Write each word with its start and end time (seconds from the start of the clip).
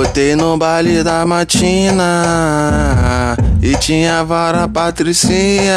Botei 0.00 0.34
no 0.34 0.56
baile 0.56 1.02
da 1.04 1.26
matina 1.26 2.24
e 3.60 3.76
tinha 3.76 4.24
vara 4.24 4.66
patricinha. 4.66 5.76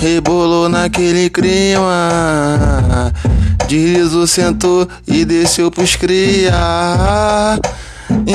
Rebolou 0.00 0.66
naquele 0.66 1.28
clima. 1.28 3.12
Deslizo, 3.68 4.26
sentou 4.26 4.88
e 5.06 5.26
desceu 5.26 5.70
pros 5.70 5.94
cria. 5.94 6.54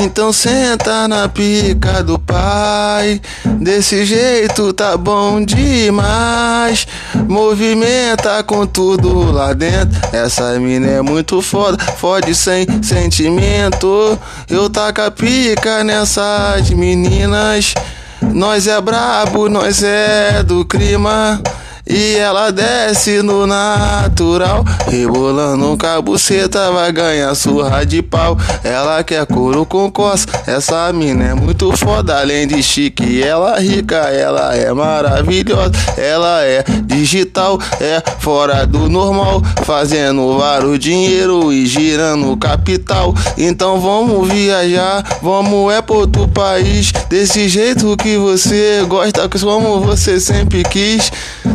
Então 0.04 0.34
senta 0.34 1.08
na 1.08 1.26
pica 1.30 2.02
do 2.02 2.18
pai. 2.18 3.22
Desse 3.58 4.04
jeito 4.04 4.70
tá 4.74 4.98
bom 4.98 5.42
demais. 5.42 6.86
Movimenta 7.26 8.42
com 8.42 8.66
tudo 8.66 9.32
lá 9.32 9.54
dentro. 9.54 9.98
Essa 10.12 10.60
mina 10.60 10.88
é 10.88 11.00
muito 11.00 11.40
foda, 11.40 11.82
fode 11.96 12.34
sem 12.34 12.66
sentimento. 12.82 14.18
Eu 14.48 14.68
taco 14.68 15.00
a 15.00 15.10
pica 15.10 15.82
nessas 15.82 16.68
meninas. 16.68 17.72
Nós 18.20 18.66
é 18.66 18.78
brabo, 18.82 19.48
nós 19.48 19.82
é 19.82 20.42
do 20.42 20.66
clima. 20.66 21.40
E 21.86 22.14
ela 22.14 22.50
desce 22.50 23.20
no 23.20 23.46
natural, 23.46 24.64
rebolando 24.90 25.76
com 25.76 25.86
a 25.86 26.00
buceta, 26.00 26.72
vai 26.72 26.90
ganhar 26.90 27.34
surra 27.34 27.84
de 27.84 28.00
pau. 28.00 28.38
Ela 28.62 29.04
quer 29.04 29.26
couro 29.26 29.66
com 29.66 29.90
coça, 29.90 30.26
essa 30.46 30.90
mina 30.94 31.24
é 31.24 31.34
muito 31.34 31.76
foda, 31.76 32.18
além 32.18 32.46
de 32.46 32.62
chique, 32.62 33.22
ela 33.22 33.58
é 33.58 33.60
rica, 33.60 33.96
ela 33.96 34.56
é 34.56 34.72
maravilhosa, 34.72 35.72
ela 35.98 36.42
é 36.42 36.64
digital, 36.84 37.58
é 37.78 38.02
fora 38.18 38.66
do 38.66 38.88
normal, 38.88 39.42
fazendo 39.64 40.38
vários 40.38 40.78
dinheiro 40.78 41.52
e 41.52 41.66
girando 41.66 42.34
capital. 42.38 43.14
Então 43.36 43.78
vamos 43.78 44.26
viajar, 44.32 45.04
vamos 45.20 45.70
é 45.70 45.82
pro 45.82 45.96
outro 45.96 46.26
país, 46.28 46.92
desse 47.10 47.46
jeito 47.46 47.94
que 47.98 48.16
você 48.16 48.82
gosta, 48.88 49.28
como 49.28 49.80
você 49.80 50.18
sempre 50.18 50.62
quis. 50.64 51.12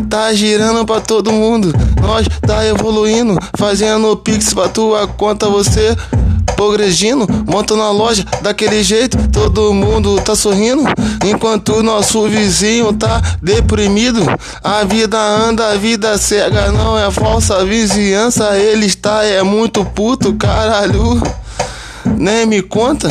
Tá 0.10 0.19
girando 0.34 0.86
pra 0.86 1.00
todo 1.00 1.32
mundo, 1.32 1.74
nós 2.02 2.28
tá 2.46 2.66
evoluindo, 2.66 3.38
fazendo 3.58 4.16
pix 4.18 4.54
pra 4.54 4.68
tua 4.68 5.08
conta 5.08 5.48
você 5.48 5.96
progredindo, 6.60 7.26
monta 7.48 7.74
na 7.78 7.90
loja 7.90 8.26
daquele 8.42 8.84
jeito, 8.84 9.18
todo 9.30 9.74
mundo 9.74 10.20
tá 10.20 10.36
sorrindo, 10.36 10.84
enquanto 11.26 11.82
nosso 11.82 12.28
vizinho 12.28 12.92
tá 12.92 13.22
deprimido. 13.42 14.26
A 14.62 14.84
vida 14.84 15.18
anda, 15.18 15.70
a 15.70 15.76
vida 15.76 16.18
cega, 16.18 16.70
não 16.70 17.00
é 17.00 17.10
falsa 17.10 17.64
vizinhança, 17.64 18.58
ele 18.58 18.86
está 18.88 19.24
é 19.24 19.42
muito 19.42 19.86
puto, 19.86 20.34
caralho. 20.34 21.22
Nem 22.18 22.46
me 22.46 22.62
conta. 22.62 23.08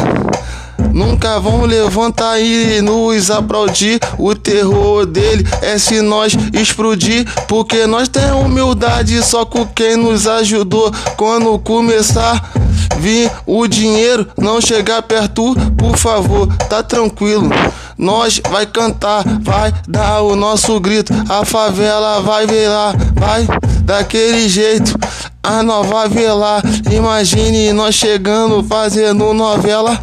Nunca 0.93 1.39
vão 1.39 1.65
levantar 1.65 2.41
e 2.41 2.81
nos 2.81 3.31
aplaudir. 3.31 4.01
O 4.19 4.35
terror 4.35 5.07
dele 5.07 5.47
é 5.63 5.79
se 5.79 6.01
nós 6.01 6.33
explodir. 6.53 7.27
Porque 7.47 7.87
nós 7.87 8.09
temos 8.09 8.45
humildade 8.45 9.23
só 9.23 9.45
com 9.45 9.67
quem 9.67 9.97
nos 9.97 10.27
ajudou. 10.27 10.93
Quando 11.17 11.59
começar 11.59 12.51
vir 12.99 13.31
o 13.47 13.67
dinheiro, 13.67 14.27
não 14.37 14.61
chegar 14.61 15.03
perto, 15.03 15.55
por 15.77 15.97
favor, 15.97 16.49
tá 16.69 16.83
tranquilo. 16.83 17.49
Nós 17.97 18.41
vai 18.51 18.67
cantar, 18.67 19.25
vai 19.41 19.73
dar 19.87 20.23
o 20.23 20.37
nosso 20.37 20.79
grito. 20.81 21.13
A 21.29 21.45
favela 21.45 22.21
vai 22.21 22.47
velar, 22.47 22.95
vai 23.15 23.47
daquele 23.83 24.49
jeito 24.49 24.99
a 25.49 25.63
nova 25.63 26.07
vela. 26.09 26.63
Imagine 26.93 27.73
nós 27.73 27.95
chegando 27.95 28.63
fazendo 28.63 29.33
novela. 29.33 29.99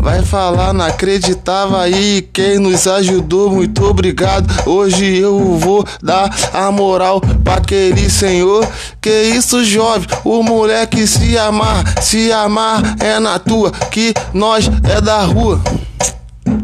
Vai 0.00 0.22
falar, 0.22 0.72
não 0.72 0.86
acreditava 0.86 1.82
aí. 1.82 2.22
Quem 2.32 2.58
nos 2.58 2.86
ajudou, 2.86 3.50
muito 3.50 3.84
obrigado. 3.84 4.50
Hoje 4.66 5.18
eu 5.18 5.58
vou 5.58 5.84
dar 6.02 6.34
a 6.54 6.72
moral 6.72 7.20
pra 7.44 7.56
aquele 7.56 8.08
senhor. 8.08 8.66
Que 8.98 9.10
isso, 9.10 9.62
jovem, 9.62 10.08
o 10.24 10.42
moleque 10.42 11.06
se 11.06 11.36
amar, 11.36 12.02
se 12.02 12.32
amar 12.32 12.82
é 12.98 13.18
na 13.20 13.38
tua, 13.38 13.70
que 13.70 14.14
nós 14.32 14.70
é 14.84 15.02
da 15.02 15.20
rua. 15.20 15.60